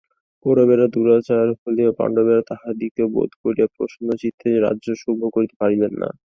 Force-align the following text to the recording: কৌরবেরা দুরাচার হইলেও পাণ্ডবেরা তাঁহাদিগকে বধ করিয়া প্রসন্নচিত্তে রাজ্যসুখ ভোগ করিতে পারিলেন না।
কৌরবেরা 0.45 0.85
দুরাচার 0.93 1.47
হইলেও 1.59 1.91
পাণ্ডবেরা 1.99 2.41
তাঁহাদিগকে 2.49 3.03
বধ 3.15 3.31
করিয়া 3.41 3.67
প্রসন্নচিত্তে 3.75 4.49
রাজ্যসুখ 4.65 5.13
ভোগ 5.21 5.31
করিতে 5.35 5.55
পারিলেন 5.61 5.93
না। 6.01 6.09